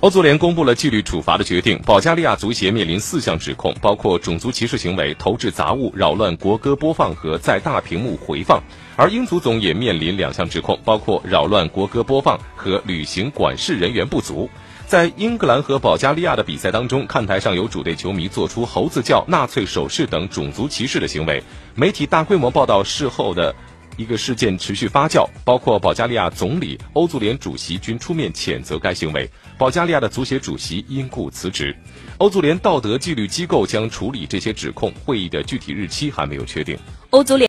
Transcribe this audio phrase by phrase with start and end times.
[0.00, 8.58] 欧足联公布了纪律处罚的决定，保加利亚足协面临四项指控，包括种族歧视行为、投掷杂物、扰乱国歌播放和在大屏幕回放；
[8.96, 14.48] 而英足总也面临两项指控，包括扰乱国歌播放和履行管事人员不足。
[14.86, 21.42] 在英格兰和保加利亚的比赛当中，看台上有主队球迷做出猴子叫、纳粹手势等种族歧视的行为，
[21.74, 23.54] 媒体大规模报道事后的。
[23.96, 29.28] 一个事件持续发酵，包括保加利亚总理、欧足联主席均出面谴责该行为。
[29.58, 31.76] 保加利亚的足协主席因故辞职。
[32.18, 36.78] 欧足联道德纪律机构将处理这些指控，会议的具体日期还没有确定。
[37.10, 37.38] 欧足联。